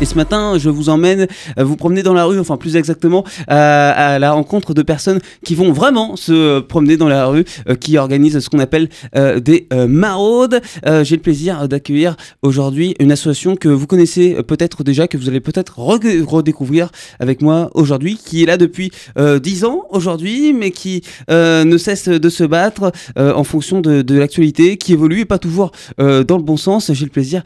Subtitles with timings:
[0.00, 1.28] Et ce matin, je vous emmène
[1.58, 5.20] euh, vous promener dans la rue, enfin plus exactement euh, à la rencontre de personnes
[5.44, 9.68] qui vont vraiment se promener dans la rue, euh, qui organisent ce qu'on appelle des
[9.88, 10.60] maraudes.
[11.02, 15.40] J'ai le plaisir d'accueillir aujourd'hui une association que vous connaissez peut-être déjà, que vous allez
[15.40, 16.90] peut-être redécouvrir
[17.20, 22.28] avec moi aujourd'hui, qui est là depuis 10 ans aujourd'hui, mais qui ne cesse de
[22.28, 26.56] se battre en fonction de, de l'actualité, qui évolue et pas toujours dans le bon
[26.56, 26.92] sens.
[26.92, 27.42] J'ai le plaisir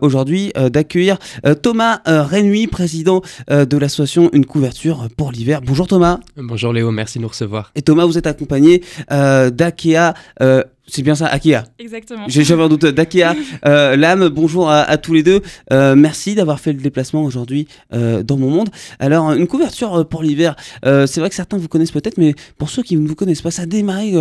[0.00, 1.18] aujourd'hui d'accueillir
[1.62, 5.60] Thomas Thomas président euh, de l'association Une couverture pour l'hiver.
[5.62, 6.18] Bonjour Thomas.
[6.36, 7.70] Bonjour Léo, merci de nous recevoir.
[7.76, 10.14] Et Thomas, vous êtes accompagné euh, d'Akea.
[10.42, 11.64] Euh, c'est bien ça, Akea.
[11.78, 12.24] Exactement.
[12.28, 12.86] J'ai jamais un doute.
[12.86, 15.42] D'Akea, Lame, bonjour à, tous les deux.
[15.70, 18.68] merci d'avoir fait le déplacement aujourd'hui dans mon monde.
[19.00, 22.84] Alors, une couverture pour l'hiver, c'est vrai que certains vous connaissent peut-être, mais pour ceux
[22.84, 24.14] qui ne vous connaissent pas, ça a démarré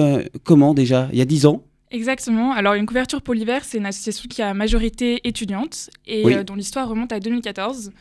[0.43, 1.07] comment déjà?
[1.13, 1.61] Il y a 10 ans?
[1.95, 2.51] Exactement.
[2.51, 6.55] Alors, une couverture pour l'hiver, c'est une association qui a majorité étudiante et euh, dont
[6.55, 7.93] l'histoire remonte à 2014,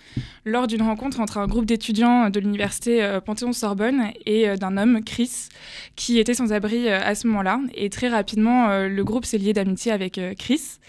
[0.45, 5.05] lors d'une rencontre entre un groupe d'étudiants de l'université euh, Panthéon-Sorbonne et euh, d'un homme,
[5.05, 5.49] Chris,
[5.95, 7.61] qui était sans abri à ce moment-là.
[7.77, 10.81] Et très rapidement, le groupe s'est lié d'amitié avec Chris.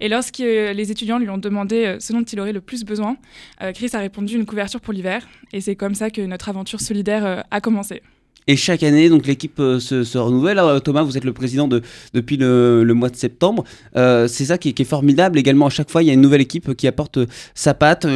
[0.00, 3.16] Et lorsque les étudiants lui ont demandé ce dont il aurait le plus besoin,
[3.74, 5.26] Chris a répondu une couverture pour l'hiver.
[5.52, 8.02] Et c'est comme ça que notre aventure solidaire a commencé.
[8.48, 10.60] Et chaque année, donc l'équipe euh, se, renouvelle.
[10.84, 13.64] Thomas, vous êtes le président de, depuis le, mois de septembre.
[13.96, 15.38] Euh, c'est ça qui est, formidable.
[15.38, 18.06] Également, à chaque fois, il y a une nouvelle équipe qui apporte euh, sa patte.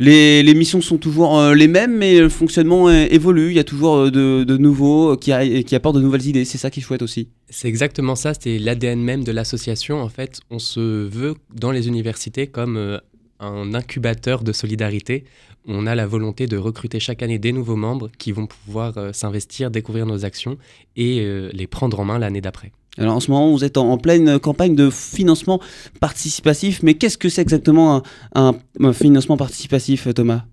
[0.00, 3.50] Les, missions sont toujours les mêmes, mais le fonctionnement évolue.
[3.50, 5.32] Il y a toujours de, nouveaux qui,
[5.64, 6.44] qui apportent de nouvelles idées.
[6.44, 7.28] C'est ça qui est chouette aussi.
[7.50, 8.32] C'est exactement ça.
[8.34, 10.00] C'est l'ADN même de l'association.
[10.00, 13.00] En fait, on se veut dans les universités comme
[13.38, 15.24] un incubateur de solidarité
[15.66, 19.12] on a la volonté de recruter chaque année des nouveaux membres qui vont pouvoir euh,
[19.12, 20.58] s'investir, découvrir nos actions
[20.96, 22.72] et euh, les prendre en main l'année d'après.
[22.98, 25.60] Alors en ce moment, vous êtes en, pleine campagne de financement
[26.00, 28.02] participatif, mais qu'est-ce que c'est exactement
[28.34, 28.54] un,
[28.94, 30.44] financement participatif, Thomas?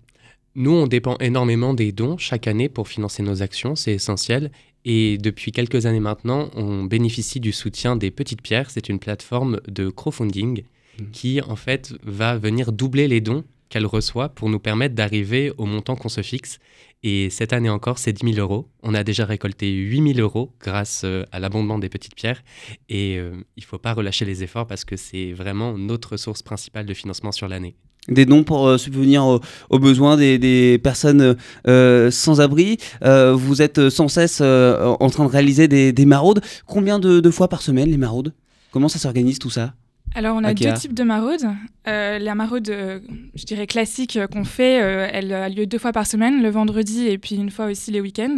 [0.54, 4.50] Nous, on dépend énormément des dons chaque année pour financer nos actions, c'est essentiel.
[4.84, 8.70] Et depuis quelques années maintenant, on bénéficie du soutien des Petites Pierres.
[8.70, 11.04] C'est une plateforme de crowdfunding mmh.
[11.12, 15.66] qui, en fait, va venir doubler les dons qu'elle reçoit pour nous permettre d'arriver au
[15.66, 16.58] montant qu'on se fixe.
[17.06, 18.66] Et cette année encore, c'est 10 000 euros.
[18.82, 22.42] On a déjà récolté 8 000 euros grâce euh, à l'abondement des petites pierres.
[22.88, 26.42] Et euh, il ne faut pas relâcher les efforts parce que c'est vraiment notre source
[26.42, 27.76] principale de financement sur l'année.
[28.08, 29.38] Des dons pour euh, subvenir
[29.68, 31.36] aux, besoins des, personnes
[31.66, 32.78] sans abri.
[33.02, 36.40] vous êtes sans cesse en train de réaliser des, maraudes.
[36.66, 38.32] Combien de fois par semaine les maraudes?
[38.70, 39.74] Comment ça s'organise tout ça?
[40.16, 41.48] Alors, on a deux types de maraudes.
[41.88, 43.00] Euh, la maraude, euh,
[43.34, 47.08] je dirais classique euh, qu'on fait, elle a lieu deux fois par semaine, le vendredi
[47.08, 48.36] et puis une fois aussi les week-ends.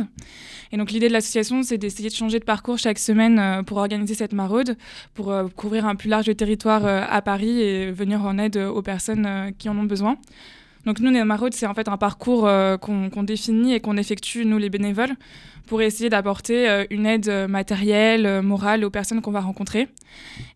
[0.73, 4.15] Et donc, l'idée de l'association, c'est d'essayer de changer de parcours chaque semaine pour organiser
[4.15, 4.77] cette maraude,
[5.13, 9.69] pour couvrir un plus large territoire à Paris et venir en aide aux personnes qui
[9.69, 10.17] en ont besoin.
[10.87, 12.49] Donc nous, les maraudes, c'est en fait un parcours
[12.81, 15.17] qu'on définit et qu'on effectue, nous les bénévoles,
[15.67, 19.89] pour essayer d'apporter euh, une aide euh, matérielle, euh, morale aux personnes qu'on va rencontrer.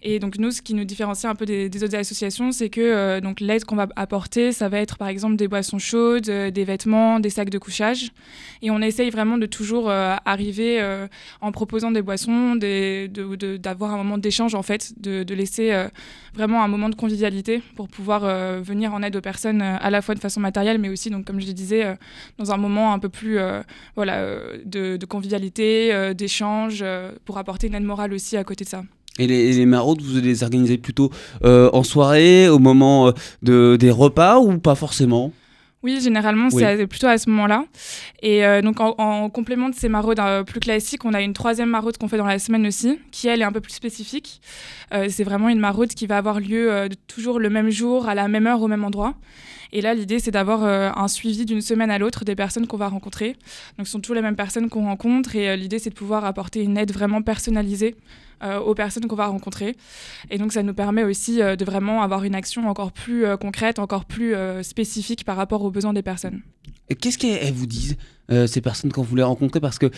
[0.03, 3.41] Et donc nous, ce qui nous différencie un peu des, autres associations, c'est que donc
[3.41, 7.29] l'aide qu'on va apporter, ça va être par exemple des boissons chaudes, des vêtements, des
[7.29, 8.11] sacs de couchage.
[8.63, 10.83] Et on essaye vraiment de toujours arriver
[11.43, 15.75] en proposant des boissons, d'avoir un moment d'échange en fait, de, laisser
[16.33, 18.21] vraiment un moment de convivialité pour pouvoir
[18.63, 21.47] venir en aide aux personnes à la fois façon matérielle, mais aussi donc comme je
[21.47, 21.97] le disais,
[22.39, 23.39] dans un moment un peu plus
[23.97, 24.25] voilà
[24.65, 28.69] de de convivialité, euh, d'échange, euh, pour apporter une aide morale aussi à côté de
[28.69, 28.83] ça.
[29.19, 31.11] Et les, maraudes, vous les organisez plutôt
[31.45, 35.33] euh, en soirée, au moment de, des repas ou pas forcément?
[35.83, 37.65] Oui, généralement, c'est plutôt à ce moment-là.
[38.23, 42.09] Et donc, en, complément de ces maraudes plus classiques, on a une troisième maraude qu'on
[42.09, 44.41] fait dans la semaine aussi, qui, elle, est un peu plus spécifique.
[45.09, 48.47] c'est vraiment une maraude qui va avoir lieu toujours le même jour, à la même
[48.47, 49.15] heure, au même endroit.
[49.73, 52.77] Et là, l'idée, c'est d'avoir euh, un suivi d'une semaine à l'autre des personnes qu'on
[52.77, 53.37] va rencontrer.
[53.79, 55.37] Donc, ce sont toujours les mêmes personnes qu'on rencontre.
[55.37, 59.17] Et euh, l'idée, c'est de pouvoir apporter une aide vraiment personnalisée euh, aux personnes qu'on
[59.17, 59.77] va rencontrer.
[60.31, 64.05] Et donc, ça nous permet aussi de vraiment avoir une action encore plus concrète, encore
[64.05, 66.41] plus spécifique par rapport aux besoins des personnes.
[67.01, 67.97] Qu'est-ce qu'elles vous disent
[68.47, 69.61] ces personnes quand vous les rencontrez?
[69.61, 69.91] Parce que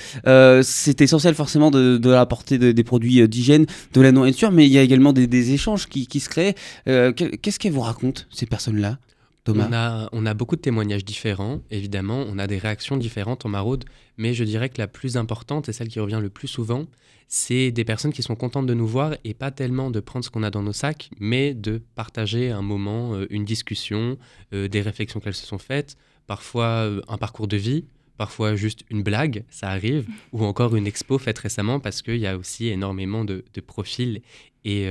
[0.62, 4.78] c'est essentiel forcément de, de apporter des produits d'hygiène, de la nourriture, mais il y
[4.78, 6.55] a également des, échanges qui, se créent.
[6.84, 8.99] Qu'est-ce qu'elles vous racontent ces personnes-là?
[9.48, 13.84] On a, beaucoup de témoignages différents, évidemment, on a des réactions différentes en maraude,
[14.16, 16.86] mais je dirais que la plus importante et celle qui revient le plus souvent,
[17.26, 20.30] c'est des personnes qui sont contentes de nous voir et pas tellement de prendre ce
[20.30, 24.18] qu'on a dans nos sacs, mais de partager un moment, euh, une discussion,
[24.52, 25.96] euh, des réflexions qu'elles se sont faites,
[26.26, 27.86] parfois euh, un parcours de vie,
[28.18, 32.26] parfois juste une blague, ça arrive, ou encore une expo faite récemment parce qu'il y
[32.26, 34.20] a aussi énormément de, profils
[34.64, 34.86] et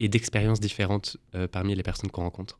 [0.00, 1.18] d'expériences différentes
[1.52, 2.58] parmi les personnes qu'on rencontre.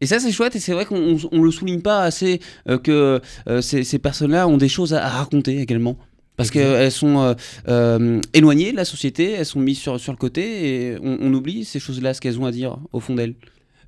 [0.00, 3.20] Et ça, c'est chouette, et c'est vrai qu'on on le souligne pas assez euh, que
[3.48, 5.98] euh, ces, ces personnes-là ont des choses à, à raconter également.
[6.36, 7.34] Parce qu'elles sont
[7.66, 11.34] euh, éloignées de la société, elles sont mises sur, sur le côté, et on, on
[11.34, 13.34] oublie ces choses-là, ce qu'elles ont à dire au fond d'elles.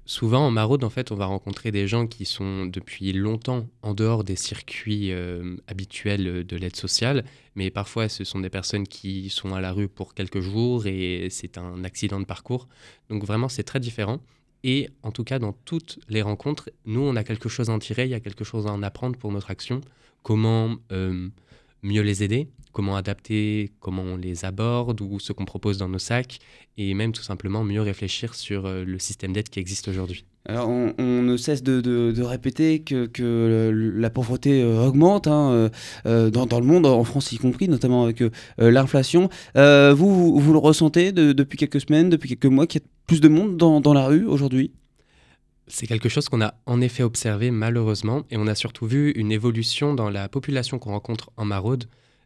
[0.04, 3.94] Souvent, en maraude, en fait, on va rencontrer des gens qui sont depuis longtemps en
[3.94, 7.24] dehors des circuits euh, habituels de l'aide sociale,
[7.54, 11.28] mais parfois, ce sont des personnes qui sont à la rue pour quelques jours et
[11.30, 12.66] c'est un accident de parcours.
[13.10, 14.18] Donc vraiment, c'est très différent.
[14.62, 17.78] Et en tout cas, dans toutes les rencontres, nous, on a quelque chose à en
[17.78, 19.80] tirer, il y a quelque chose à en apprendre pour notre action.
[20.22, 21.28] Comment euh,
[21.82, 25.98] mieux les aider, comment adapter, comment on les aborde ou ce qu'on propose dans nos
[25.98, 26.38] sacs,
[26.76, 30.24] et même tout simplement mieux réfléchir sur euh, le système d'aide qui existe aujourd'hui.
[30.46, 35.68] Alors, on, ne cesse de, répéter que, la pauvreté euh, augmente hein, euh,
[36.06, 38.22] euh, dans, le monde, en France y compris, notamment avec
[38.58, 39.28] l'inflation.
[39.54, 43.28] Vous, le ressentez de- depuis quelques semaines, depuis quelques mois, qu'il y a plus de
[43.28, 44.72] monde dans, dans la rue aujourd'hui?
[45.66, 49.30] C'est quelque chose qu'on a en effet observé malheureusement, et on a surtout vu une
[49.30, 51.84] évolution dans la population qu'on rencontre en maraude.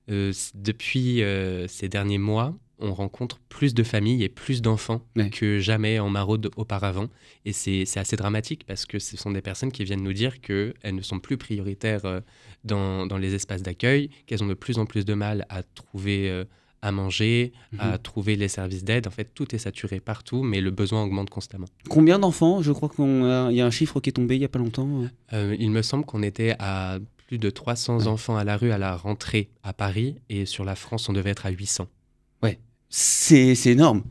[0.09, 1.23] Depuis
[1.67, 5.31] ces derniers mois, on rencontre plus de familles et plus d'enfants Ouais.
[5.31, 7.07] que jamais en maraude auparavant.
[7.45, 10.75] Et c'est assez dramatique parce que ce sont des personnes qui viennent nous dire qu'elles
[10.93, 12.21] ne sont plus prioritaires euh,
[12.65, 16.29] dans, dans les espaces d'accueil, qu'elles ont de plus en plus de mal à trouver
[16.31, 16.45] euh,
[16.83, 19.07] à manger, à trouver les services d'aide.
[19.07, 21.65] En fait, tout est saturé partout, mais le besoin augmente constamment.
[21.89, 22.61] Combien d'enfants?
[22.61, 23.07] Je crois qu'il
[23.57, 25.05] y a un chiffre qui est tombé il n'y a pas longtemps.
[25.33, 28.07] Euh, il me semble qu'on était à plus de 300 Ouais.
[28.09, 31.31] enfants à la rue à la rentrée à Paris et sur la France, on devait
[31.31, 31.89] être à 800.
[32.89, 34.03] C'est c'est énorme.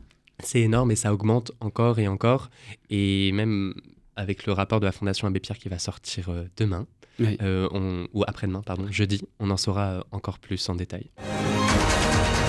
[0.42, 2.50] C'est énorme et ça augmente encore et encore.
[2.90, 3.74] Et même
[4.16, 6.86] avec le rapport de la Fondation Abbé Pierre qui va sortir euh, demain,
[7.18, 7.36] Oui.
[7.42, 11.10] euh, on- ou après-demain, pardon, jeudi, on en saura euh, encore plus en détail.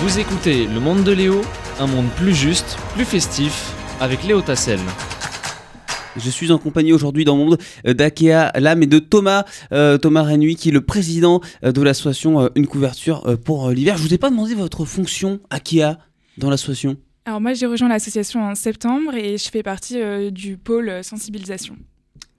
[0.01, 1.41] Vous écoutez Le Monde de Léo,
[1.79, 4.79] un monde plus juste, plus festif, avec Léo Tassel.
[6.17, 10.23] Je suis en compagnie aujourd'hui dans le monde d'Akea Lam et de Thomas, euh, Thomas
[10.23, 13.97] Renui, qui est le président de l'association euh, Une couverture euh, pour euh, l'hiver.
[13.97, 15.97] Je vous ai pas demandé votre fonction Akea?
[16.37, 16.97] Dans l'association.
[17.25, 21.03] Alors moi j'ai rejoint l'association en septembre et je fais partie euh, du pôle euh,
[21.03, 21.75] sensibilisation.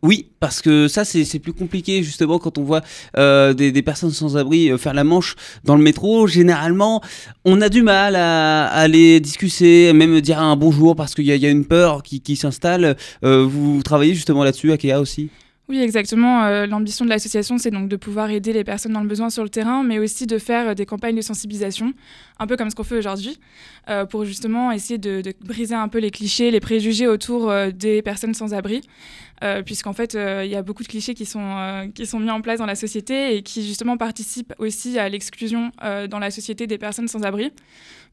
[0.03, 2.83] Oui, parce que ça, c'est plus compliqué, justement, quand on voit
[3.17, 5.35] euh, des, des personnes sans abri euh, faire la manche
[5.65, 6.27] dans le métro.
[6.29, 7.03] Généralement,
[7.45, 11.33] on a du mal à, à les discuter, même dire un bonjour, parce qu'il y,
[11.33, 12.97] a- il y a une peur qui, qui s'installe.
[13.25, 15.31] Euh, vous travaillez justement là-dessus, Akea aussi?
[15.69, 16.49] Oui, exactement.
[16.67, 19.49] L'ambition de l'association, c'est donc de pouvoir aider les personnes dans le besoin sur le
[19.49, 21.93] terrain, mais aussi de faire des campagnes de sensibilisation,
[22.39, 23.39] un peu comme ce qu'on fait aujourd'hui,
[23.89, 27.71] euh, pour justement essayer de, de briser un peu les clichés, les préjugés autour euh,
[27.71, 28.83] des personnes sans abri.
[29.45, 32.41] Euh, puisqu'en fait, il y a beaucoup de clichés qui sont, qui sont mis en
[32.41, 36.79] place dans la société et qui justement participent aussi à l'exclusion dans la société des
[36.79, 37.53] personnes sans abri.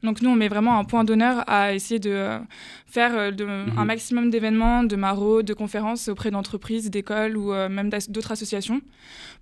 [0.02, 2.28] Donc nous, on met vraiment un point d'honneur à essayer de
[2.86, 8.32] faire de- un maximum d'événements, de maraudes, de conférences auprès d'entreprises, d'écoles ou même d'autres
[8.32, 8.82] associations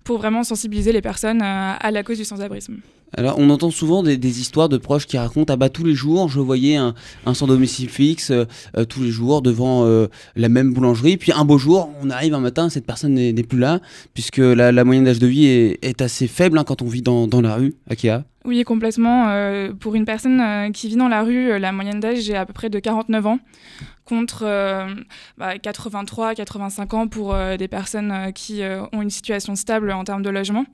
[0.05, 2.77] pour vraiment sensibiliser les personnes à la cause du sans-abrisme.
[3.15, 6.29] Alors, on entend souvent des, histoires de proches qui racontent Ah bah, tous les jours,
[6.29, 6.95] je voyais un,
[7.25, 8.45] un sans domicile fixe, euh,
[8.75, 11.17] euh, tous les jours, devant euh, la même boulangerie.
[11.17, 13.79] Puis un beau jour, on arrive un matin, cette personne n'est plus là,
[14.13, 17.55] puisque la, moyenne d'âge de vie est, assez faible hein, quand on vit dans, la
[17.55, 18.23] rue, Akea.
[18.45, 19.27] Oui, complètement.
[19.79, 22.69] Pour une personne qui vit dans la rue, la moyenne d'âge est à peu près
[22.69, 23.39] de 49 ans,
[24.05, 24.93] contre euh,
[25.37, 29.91] bah, 83, 85 ans pour euh, des personnes euh, qui euh, ont une situation stable
[29.91, 30.65] en termes de logement.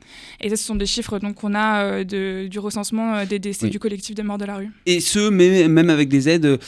[0.41, 3.71] Et ça, ce sont des chiffres donc qu'on a de- du recensement des décès Oui.
[3.71, 4.69] du collectif des morts de la rue.
[4.85, 6.59] Et ce, mais- même avec des aides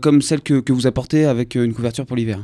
[0.00, 2.40] comme celles que, que vous apportez avec une couverture pour l'hiver.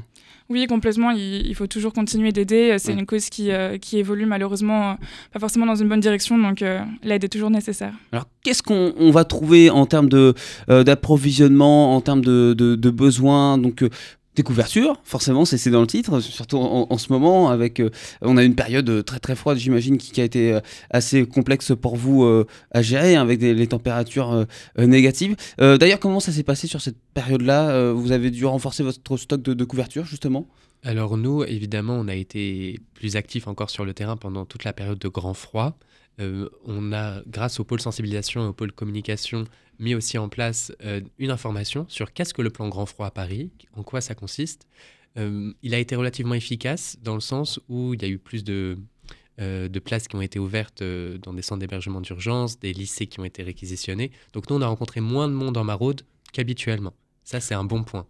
[0.49, 1.11] Oui, complètement.
[1.11, 2.77] Il, il faut toujours continuer d'aider.
[2.79, 2.99] C'est Ouais.
[3.01, 4.95] une cause qui, euh, qui évolue malheureusement euh,
[5.33, 7.93] pas forcément dans une bonne direction, donc euh, l'aide est toujours nécessaire.
[8.13, 12.91] Alors, qu'est-ce qu'on on va trouver en termes euh, d'approvisionnement, en termes de, de- de
[12.91, 13.59] besoins?
[13.59, 13.89] Donc, euh,
[14.37, 17.91] des couvertures, forcément, c'est dans le titre, surtout en, ce moment, avec, euh,
[18.21, 21.73] on a une période euh, très très froide, j'imagine, qui, a été euh, assez complexe
[21.81, 22.25] pour vous
[22.71, 24.47] à gérer, hein, avec les températures
[24.79, 25.37] négatives.
[25.59, 27.93] D'ailleurs, comment ça s'est passé sur cette période-là?
[27.93, 30.47] Vous avez dû renforcer votre stock de, de couverture, justement?
[30.87, 34.73] Alors nous, évidemment, on a été plus actifs encore sur le terrain pendant toute la
[34.73, 35.77] période de grand froid.
[36.21, 39.47] Euh, on a, grâce au pôle sensibilisation et au pôle communication,
[39.81, 43.11] mis aussi en place euh, une information sur qu'est-ce que le plan grand froid à
[43.11, 44.69] Paris, en quoi ça consiste.
[45.19, 48.45] Euh, il a été relativement efficace dans le sens où il y a eu plus
[48.45, 48.79] de,
[49.39, 53.25] de places qui ont été ouvertes dans des centres d'hébergement d'urgence, des lycées qui ont
[53.25, 54.13] été réquisitionnés.
[54.35, 56.03] Donc nous, on a rencontré moins de monde en maraude
[56.33, 56.95] qu'habituellement.
[57.25, 58.07] Ça, c'est un bon point.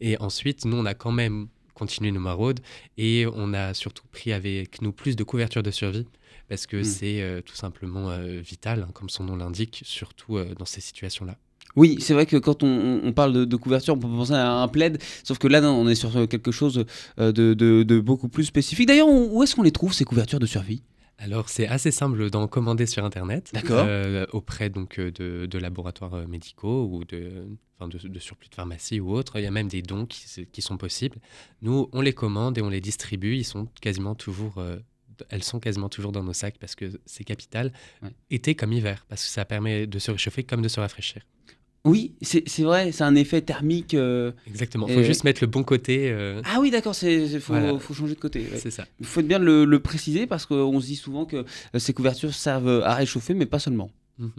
[0.00, 1.48] Et ensuite, nous, on a quand même
[1.78, 2.60] continué nos maraudes
[2.96, 6.06] et on a surtout pris avec nous plus de couverture de survie
[6.48, 6.84] parce que Mm.
[6.84, 10.80] c'est euh, tout simplement euh, vital, hein, comme son nom l'indique, surtout euh, dans ces
[10.80, 11.36] situations-là.
[11.76, 14.50] Oui, c'est vrai que quand on, on parle de, de couverture, on peut penser à
[14.52, 16.84] un plaid, sauf que là, non, on est sur quelque chose
[17.18, 18.88] de, de- de beaucoup plus spécifique.
[18.88, 20.82] D'ailleurs, où est-ce qu'on les trouve, ces couvertures de survie?
[21.18, 23.52] Alors c'est assez simple d'en commander sur internet.
[23.70, 28.48] Euh, auprès donc euh, de, de laboratoires euh, médicaux ou de, enfin, de, de surplus
[28.48, 29.38] de pharmacie ou autre.
[29.38, 31.18] Il y a même des dons qui, sont possibles.
[31.60, 33.36] Nous, on les commande et on les distribue.
[33.36, 34.78] Ils sont quasiment toujours, euh,
[35.28, 37.72] elles sont quasiment toujours dans nos sacs parce que c'est capital,
[38.02, 38.10] Ouais.
[38.30, 41.22] été comme hiver, parce que ça permet de se réchauffer comme de se rafraîchir.
[41.88, 43.94] Oui, c'est vrai, c'est un effet thermique.
[43.94, 44.86] euh, Exactement.
[44.88, 46.10] Il faut juste mettre le bon côté.
[46.10, 47.78] euh, Ah oui, d'accord, il faut, Voilà.
[47.78, 48.40] faut changer de côté.
[48.40, 48.58] ouais.
[48.58, 48.84] C'est ça.
[49.00, 52.34] Il faut bien le, le préciser parce qu'on se dit souvent que euh, ces couvertures
[52.34, 53.90] servent à réchauffer, mais pas seulement.
[54.18, 54.30] Mhm.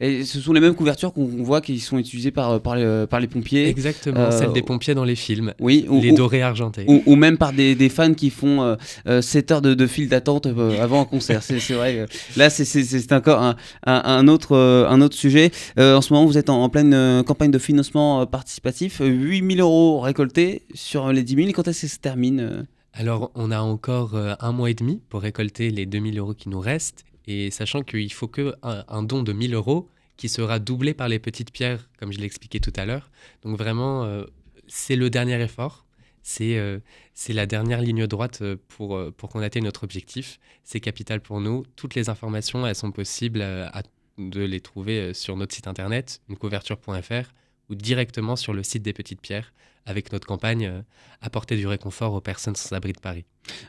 [0.00, 3.20] Et ce sont les mêmes couvertures qu'on voit qui sont utilisées par, par, les, par
[3.20, 3.68] les pompiers.
[3.68, 4.18] Exactement.
[4.18, 5.54] euh, Celle des pompiers dans les films.
[5.60, 6.84] Oui, ou, les dorés argentés.
[6.88, 9.86] ou- ou même par des, des fans qui font euh, euh, 7 heures de, de
[9.86, 11.42] file d'attente euh, avant un concert.
[11.44, 12.00] C'est vrai.
[12.00, 12.06] euh,
[12.36, 13.54] Là, c'est- encore un,
[13.86, 15.52] un, un autre, euh, un autre sujet.
[15.78, 19.00] Euh, en ce moment, vous êtes en, en pleine euh, campagne de financement euh, participatif.
[19.04, 21.48] 8000 euros récoltés sur les 10 000.
[21.52, 22.62] Quand est-ce que ça se termine euh?
[22.92, 26.48] Alors, on a encore euh, un mois et demi pour récolter les 2000 euros qui
[26.48, 27.04] nous restent.
[27.26, 31.18] Et sachant qu'il faut que un, don de 1000 euros qui sera doublé par les
[31.18, 33.10] petites pierres, comme je l'ai expliqué tout à l'heure.
[33.42, 34.24] Donc vraiment, euh,
[34.66, 35.86] c'est le dernier effort.
[36.22, 36.80] C'est euh,
[37.28, 40.38] la dernière ligne droite euh, pour, pour qu'on atteigne notre objectif.
[40.64, 41.64] C'est capital pour nous.
[41.76, 43.82] Toutes les informations, elles sont possibles à-
[44.18, 47.32] de les trouver sur notre site internet, unecouverture.fr,
[47.70, 49.52] ou directement sur le site des Petites Pierres,
[49.86, 50.80] avec notre campagne euh,
[51.22, 53.24] Apporter du réconfort aux personnes sans abri de Paris.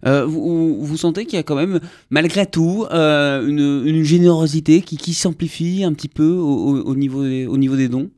[0.06, 1.80] Euh, vous, vous sentez qu'il y a quand même,
[2.10, 6.96] malgré tout, euh, une, une générosité qui, qui s'amplifie un petit peu au, au- au
[6.96, 8.10] niveau des, au niveau des dons?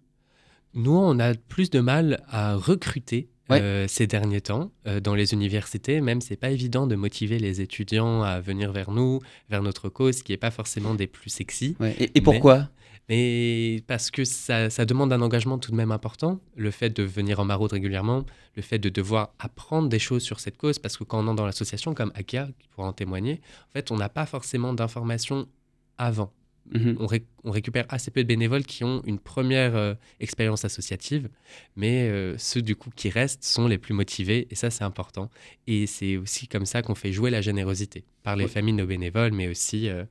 [0.76, 3.62] Nous, on a plus de mal à recruter Ouais.
[3.62, 6.00] euh, ces derniers temps euh, dans les universités.
[6.00, 9.20] Même, c'est pas évident de motiver les étudiants à venir vers nous,
[9.50, 11.76] vers notre cause, qui est pas forcément des plus sexy.
[11.80, 11.94] Ouais.
[12.00, 12.70] Et, et pourquoi?
[13.10, 16.40] Mais parce que ça, ça demande un engagement tout de même important.
[16.56, 20.40] Le fait de venir en maraude régulièrement, le fait de devoir apprendre des choses sur
[20.40, 23.42] cette cause, parce que quand on entre dans l'association, comme Akia, qui pourra en témoigner,
[23.70, 25.50] en fait, on n'a pas forcément d'informations
[25.98, 26.32] avant.
[26.72, 26.96] Mhm.
[27.00, 31.30] On, ré- on récupère assez peu de bénévoles qui ont une première euh, expérience associative,
[31.76, 35.30] mais euh, ceux du coup qui restent sont les plus motivés, et ça c'est important.
[35.68, 38.50] Et c'est aussi comme ça qu'on fait jouer la générosité, par les Ouais.
[38.50, 40.06] familles de nos bénévoles, mais aussi euh,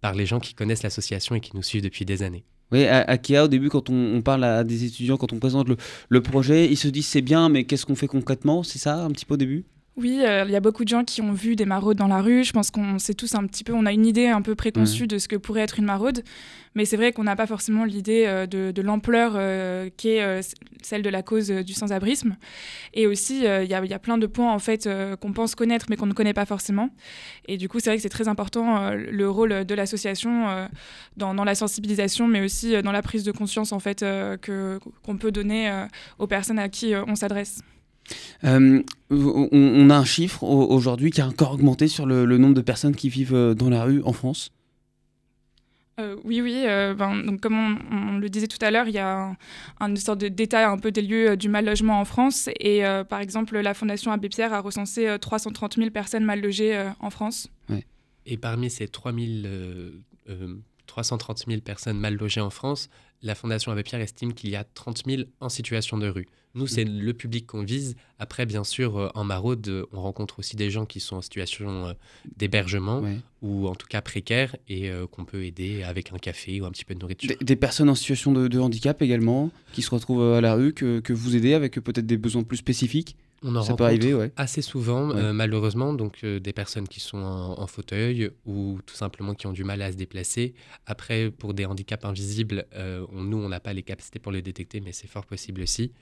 [0.00, 2.44] par les gens qui connaissent l'association et qui nous suivent depuis des années.
[2.72, 5.38] Oui, à, à Kia, au début, quand on, on parle à des étudiants, quand on
[5.38, 5.76] présente le,
[6.08, 8.62] le projet, ils se disent c'est bien, mais qu'est-ce qu'on fait concrètement?
[8.64, 9.64] C'est ça, un petit peu au début?
[9.96, 12.20] Oui, euh, il y a beaucoup de gens qui ont vu des maraudes dans la
[12.20, 12.42] rue.
[12.42, 15.06] Je pense qu'on sait tous un petit peu, on a une idée un peu préconçue
[15.06, 16.24] de ce que pourrait être une maraude.
[16.74, 20.40] Mais c'est vrai qu'on n'a pas forcément l'idée euh, de, de l'ampleur euh, qu'est
[20.82, 22.36] celle de la cause du sans-abrisme.
[22.92, 24.88] Et aussi, il y, a, il y a plein de points en fait
[25.20, 26.90] qu'on pense connaître mais qu'on ne connaît pas forcément.
[27.46, 30.68] Et du coup, c'est vrai que c'est très important le rôle de l'association
[31.16, 34.04] dans, dans la sensibilisation, mais aussi dans la prise de conscience en fait
[34.44, 35.86] qu'on peut donner
[36.18, 37.60] aux personnes à qui on s'adresse.
[38.44, 42.38] Euh, on, on a un chiffre au- aujourd'hui qui a encore augmenté sur le, le
[42.38, 44.50] nombre de personnes qui vivent euh, dans la rue en France?
[46.00, 46.64] Euh, oui, oui.
[46.66, 49.36] euh, ben, donc comme on, on le disait tout à l'heure, il y a
[49.80, 52.48] un- une sorte de détail un peu des lieux euh, du mal logement en France.
[52.58, 56.40] Et euh, par exemple, la Fondation Abbé Pierre a recensé euh, 330 000 personnes mal
[56.40, 57.48] logées euh, en France.
[58.26, 59.90] Et parmi ces 3000, euh,
[60.30, 60.56] euh,
[60.86, 62.88] 330 000 personnes mal logées en France,
[63.24, 66.26] la Fondation Abbé Pierre estime qu'il y a 30 000 en situation de rue.
[66.56, 67.96] Nous, c'est le public qu'on vise.
[68.20, 71.86] Après, bien sûr, euh, en maraude, on rencontre aussi des gens qui sont en situation
[71.88, 71.92] euh,
[72.36, 73.16] d'hébergement Ouais.
[73.42, 76.70] ou en tout cas précaires et euh, qu'on peut aider avec un café ou un
[76.70, 77.28] petit peu de nourriture.
[77.40, 80.72] Des, des personnes en situation de, de handicap également, qui se retrouvent à la rue,
[80.74, 83.16] que, que vous aidez avec peut-être des besoins plus spécifiques?
[83.46, 84.32] On en Ça peut rencontre arriver, ouais.
[84.36, 85.16] assez souvent, Ouais.
[85.20, 89.46] euh, malheureusement, donc euh, des personnes qui sont en, en fauteuil ou tout simplement qui
[89.46, 90.54] ont du mal à se déplacer.
[90.86, 94.40] Après, pour des handicaps invisibles, euh, on- nous, on n'a pas les capacités pour le
[94.40, 95.92] détecter, mais c'est fort possible aussi.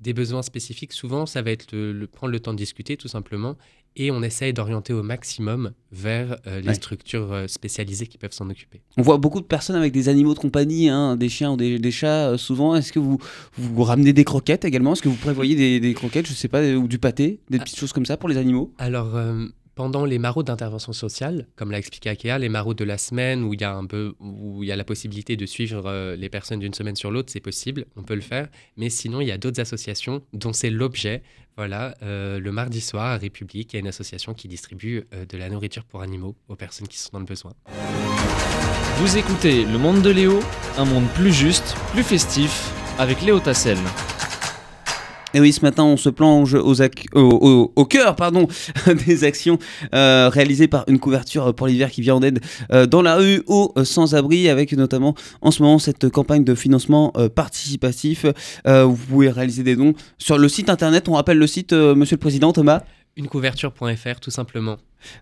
[0.00, 3.08] Des besoins spécifiques, souvent, ça va être le, le- prendre le temps de discuter, tout
[3.08, 3.56] simplement,
[3.98, 6.74] et on essaye d'orienter au maximum vers euh, les Ouais.
[6.74, 8.80] structures euh, spécialisées qui peuvent s'en occuper.
[8.96, 11.78] On voit beaucoup de personnes avec des animaux de compagnie, hein, des chiens ou des,
[11.78, 12.76] des chats euh, souvent.
[12.76, 13.18] Est-ce que vous,
[13.56, 14.92] vous ramenez des croquettes également?
[14.92, 17.64] Est-ce que vous prévoyez des, des croquettes, je sais pas, ou du pâté, des Ah.
[17.64, 18.72] petites choses comme ça pour les animaux?
[18.78, 19.16] Alors,
[19.78, 23.54] pendant les maraudes d'intervention sociale, comme l'a expliqué Akea, les maraudes de la semaine où
[23.54, 26.28] il y a un peu, où il y a la possibilité de suivre euh, les
[26.28, 28.48] personnes d'une semaine sur l'autre, c'est possible, on peut le faire.
[28.76, 31.22] Mais sinon, il y a d'autres associations dont c'est l'objet.
[31.56, 35.24] Voilà, euh, le mardi soir à République, il y a une association qui distribue euh,
[35.26, 37.52] de la nourriture pour animaux aux personnes qui sont dans le besoin.
[38.96, 40.40] Vous écoutez Le Monde de Léo,
[40.76, 43.78] un monde plus juste, plus festif, avec Léo Tassel.
[45.34, 48.48] Et oui, ce matin, on se plonge au, cœur pardon,
[49.06, 49.58] des actions
[49.94, 52.40] euh, réalisées par une couverture pour l'hiver qui vient en aide
[52.72, 56.54] euh, dans la rue aux euh, sans-abri, avec notamment en ce moment cette campagne de
[56.54, 58.24] financement participatif.
[58.64, 61.08] Vous pouvez réaliser des dons sur le site internet.
[61.08, 62.82] On rappelle le site, Monsieur le Président Thomas?
[63.18, 64.78] Unecouverture.fr tout simplement.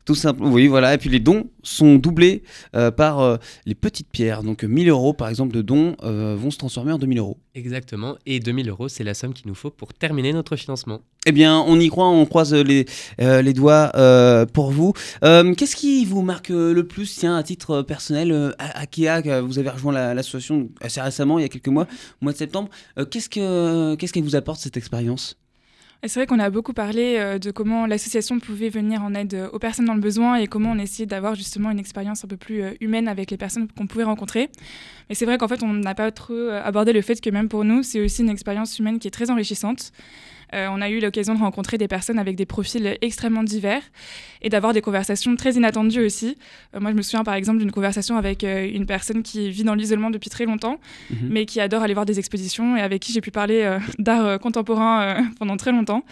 [0.06, 0.94] Tout simple, oui, voilà.
[0.94, 2.42] Et puis les dons sont doublés
[2.74, 3.36] euh, par euh,
[3.66, 4.42] les petites pierres.
[4.42, 7.36] Donc 1000 euros, par exemple, de dons euh, vont se transformer en 2000 euros.
[7.54, 8.16] Exactement.
[8.24, 11.02] Et 2000 euros, c'est la somme qu'il nous faut pour terminer notre financement.
[11.26, 12.86] Eh bien, on y croit, on croise les,
[13.20, 14.94] euh, les doigts euh, pour vous.
[15.24, 19.58] Euh, Qu'est-ce qui vous marque euh, le plus, tiens, à titre personnel, euh, Akea, vous
[19.58, 21.86] avez rejoint la- l'association assez récemment, il y a quelques mois,
[22.22, 22.70] au mois de septembre.
[22.98, 25.36] Euh, Qu'est-ce que qu'est-ce qu'elle vous apporte cette expérience?
[26.08, 29.48] C'est vrai qu'on a beaucoup parlé euh, de comment l'association pouvait venir en aide euh,
[29.52, 32.36] aux personnes dans le besoin et comment on essayait d'avoir justement une expérience un peu
[32.36, 34.48] plus euh, humaine avec les personnes qu'on pouvait rencontrer.
[35.08, 37.64] Mais c'est vrai qu'en fait, on n'a pas trop abordé le fait que même pour
[37.64, 39.92] nous, c'est aussi une expérience humaine qui est très enrichissante.
[40.54, 43.82] Euh, on a eu l'occasion de rencontrer des personnes avec des profils extrêmement divers
[44.42, 46.38] et d'avoir des conversations très inattendues aussi.
[46.74, 49.64] Euh, moi, je me souviens par exemple d'une conversation avec euh, une personne qui vit
[49.64, 50.78] dans l'isolement depuis très longtemps,
[51.10, 51.28] Mhm.
[51.30, 55.26] mais qui adore aller voir des expositions et avec qui j'ai pu parler d'art contemporain
[55.38, 56.04] pendant très longtemps.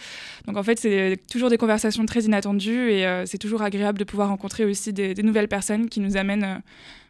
[0.47, 4.29] Donc en fait, c'est toujours des conversations très inattendues et c'est toujours agréable de pouvoir
[4.29, 6.61] rencontrer aussi des, des nouvelles personnes qui nous amènent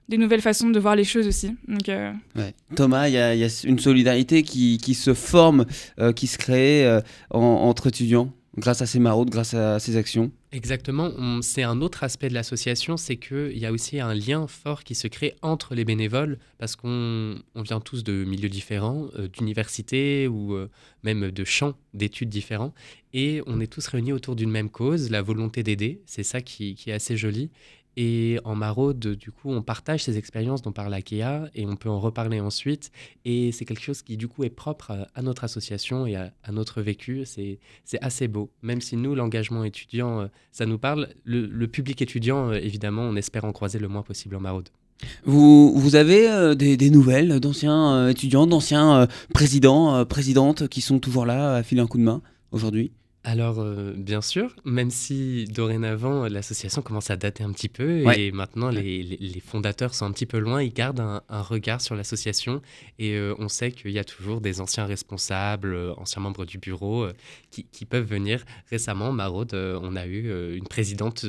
[0.08, 1.54] des nouvelles façons de voir les choses aussi.
[1.68, 2.54] Donc euh, Ouais.
[2.76, 5.64] Thomas, il y, a il y a une solidarité qui, qui se forme,
[5.98, 9.96] euh, qui se crée euh, en- entre étudiants, grâce à ces maraudes, grâce à ces
[9.96, 10.30] actions.
[10.52, 11.10] Exactement.
[11.42, 14.94] C'est un autre aspect de l'association, c'est qu'il y a aussi un lien fort qui
[14.94, 20.28] se crée entre les bénévoles, parce qu'on on vient tous de milieux différents, euh, d'universités
[20.28, 20.70] ou euh,
[21.02, 22.72] même de champs d'études différents,
[23.12, 26.00] et on est tous réunis autour d'une même cause, la volonté d'aider.
[26.06, 27.50] C'est ça qui, qui est assez joli.
[27.96, 31.88] Et en maraude, du coup, on partage ces expériences dont parle Akea et on peut
[31.88, 32.90] en reparler ensuite.
[33.24, 36.82] Et c'est quelque chose qui, du coup, est propre à, notre association et à, notre
[36.82, 37.24] vécu.
[37.24, 37.58] C'est
[38.00, 38.50] assez beau.
[38.62, 43.16] Même si nous, l'engagement étudiant, euh, ça nous parle, le, public étudiant, euh, évidemment, on
[43.16, 44.68] espère en croiser le moins possible en maraude.
[45.24, 51.56] Vous, vous avez euh, des, nouvelles d'anciens étudiants, d'anciens présidents, présidentes qui sont toujours là
[51.56, 52.22] à filer un coup de main
[52.52, 52.92] aujourd'hui?
[53.26, 58.20] Alors, euh, bien sûr, même si dorénavant, l'association commence à dater un petit peu Ouais.
[58.26, 61.40] et maintenant les, les- les fondateurs sont un petit peu loin, ils gardent un, un
[61.40, 62.60] regard sur l'association
[62.98, 66.58] et euh, on sait qu'il y a toujours des anciens responsables, euh, anciens membres du
[66.58, 67.06] bureau
[67.50, 68.44] qui, qui peuvent venir.
[68.70, 71.20] Récemment, Maraude, on a eu une présidente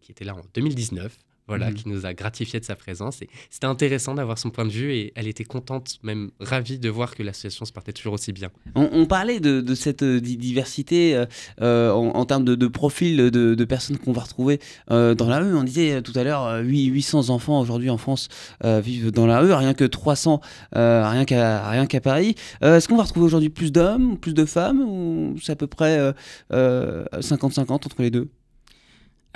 [0.00, 1.16] qui était là en 2019.
[1.46, 1.74] Voilà, Mhm.
[1.74, 3.20] qui nous a gratifié de sa présence.
[3.20, 6.88] Et c'était intéressant d'avoir son point de vue et elle était contente, même ravie de
[6.88, 8.48] voir que l'association se portait toujours aussi bien.
[8.74, 11.26] On, on parlait de, de cette euh, di- diversité euh,
[11.60, 14.58] euh, en, en termes de, de profil de, de personnes qu'on va retrouver
[14.90, 15.54] euh, dans la rue.
[15.54, 18.28] On disait tout à l'heure, euh, huit- 800 enfants aujourd'hui en France
[18.62, 20.40] vivent dans la rue, rien que 300,
[20.76, 22.36] euh, rien qu'à rien qu'à Paris.
[22.62, 25.98] Est-ce qu'on va retrouver aujourd'hui plus d'hommes, plus de femmes, ou c'est à peu près
[25.98, 26.12] euh,
[26.52, 28.30] euh, 50-50 entre les deux?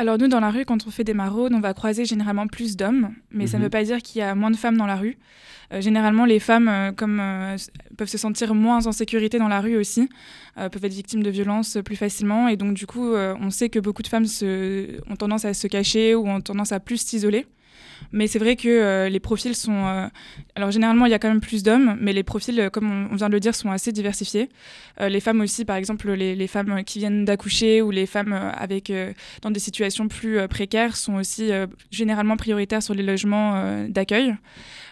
[0.01, 2.77] Alors nous, dans la rue, quand on fait des maraudes, on va croiser généralement plus
[2.77, 3.65] d'hommes, mais ça ne Mhm.
[3.67, 5.19] veut pas dire qu'il y a moins de femmes dans la rue.
[5.73, 7.57] Euh, généralement, les femmes, euh, comme euh,
[7.97, 10.09] peuvent se sentir moins en sécurité dans la rue aussi,
[10.57, 14.03] peuvent être victimes de violences plus facilement, et donc du coup, on sait que beaucoup
[14.03, 17.47] de femmes se- ont tendance à se cacher ou ont tendance à plus s'isoler.
[18.13, 19.87] Mais c'est vrai que euh, les profils sont...
[19.87, 20.07] euh,
[20.55, 23.17] Alors généralement, il y a quand même plus d'hommes, mais les profils, euh, comme on
[23.17, 24.49] vient de le dire, sont assez diversifiés.
[25.01, 28.33] Euh, les femmes aussi, par exemple, les, les femmes qui viennent d'accoucher ou les femmes
[28.33, 28.93] avec,
[29.43, 31.51] dans des situations plus précaires sont aussi
[31.91, 34.35] généralement prioritaires sur les logements d'accueil.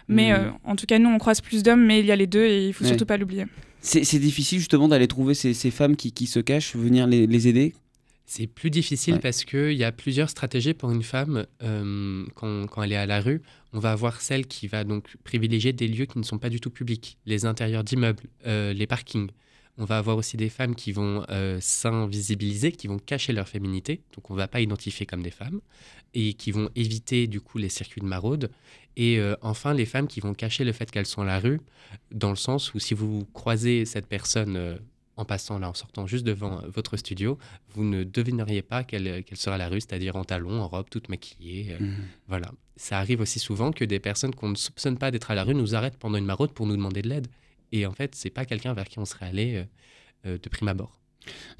[0.07, 2.27] Mais euh, en tout cas, nous, on croise plus d'hommes, mais il y a les
[2.27, 2.89] deux et il faut Ouais.
[2.89, 3.45] surtout pas l'oublier.
[3.81, 7.27] C'est c'est difficile justement d'aller trouver ces, ces femmes qui, qui se cachent, venir les,
[7.27, 7.73] les aider.
[8.29, 9.19] C'est plus difficile Ouais.
[9.21, 13.05] parce qu'il y a plusieurs stratégies pour une femme euh, quand, quand elle est à
[13.05, 13.41] la rue.
[13.71, 16.59] On va avoir celle qui va donc privilégier des lieux qui ne sont pas du
[16.59, 19.29] tout publics, les intérieurs d'immeubles, euh, les parkings.
[19.77, 24.01] On va avoir aussi des femmes qui vont euh, s'invisibiliser, qui vont cacher leur féminité,
[24.15, 25.61] donc on ne va pas identifier comme des femmes,
[26.13, 28.49] et qui vont éviter du coup les circuits de maraude.
[28.97, 31.61] Et euh, enfin, les femmes qui vont cacher le fait qu'elles sont à la rue,
[32.11, 34.77] dans le sens où si vous croisez cette personne euh,
[35.17, 37.37] en passant là, en sortant juste devant euh, votre studio,
[37.73, 40.89] vous ne devineriez pas qu'elle qu'elle sera à la rue, c'est-à-dire en talons, en robe,
[40.89, 41.73] toute maquillée.
[41.73, 41.77] euh,
[42.27, 42.51] voilà.
[42.75, 45.55] Ça arrive aussi souvent que des personnes qu'on ne soupçonne pas d'être à la rue
[45.55, 47.27] nous arrêtent pendant une maraude pour nous demander de l'aide.
[47.71, 49.65] Et en fait, c'est pas quelqu'un vers qui on serait allé euh,
[50.27, 50.99] euh, de prime abord.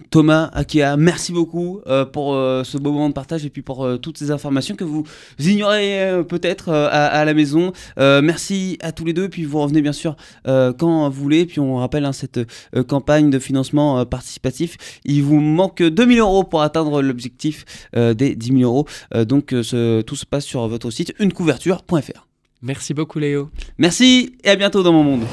[0.09, 3.83] Thomas, Akea, merci beaucoup euh, pour euh, ce beau moment de partage et puis pour
[3.85, 5.03] euh, toutes ces informations que vous
[5.39, 7.71] ignorez euh, peut-être euh, à, à la maison.
[7.99, 10.15] Euh, merci à tous les deux, puis vous revenez bien sûr
[10.47, 11.45] euh, quand vous voulez.
[11.45, 14.77] Puis on rappelle hein, cette euh, campagne de financement euh, participatif.
[15.05, 18.85] Il vous manque 2000 euros pour atteindre l'objectif euh, des 10 000 euros.
[19.15, 22.27] Euh, donc euh, ce- tout se passe sur votre site unecouverture.fr.
[22.61, 23.49] Merci beaucoup Léo.
[23.77, 25.23] Merci et à bientôt dans mon monde.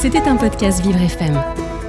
[0.00, 1.57] C'était un podcast Vivre FM.